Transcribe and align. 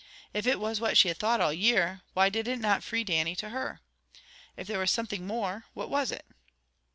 If 0.33 0.47
it 0.47 0.59
was 0.59 0.81
what 0.81 0.97
she 0.97 1.09
had 1.09 1.17
thought 1.17 1.41
all 1.41 1.53
year, 1.53 2.01
why 2.15 2.29
did 2.29 2.47
it 2.47 2.57
not 2.57 2.83
free 2.83 3.03
Dannie 3.03 3.35
to 3.35 3.49
her? 3.49 3.81
If 4.57 4.65
there 4.65 4.79
was 4.79 4.89
something 4.89 5.27
more, 5.27 5.65
what 5.75 5.91
was 5.91 6.11
it? 6.11 6.25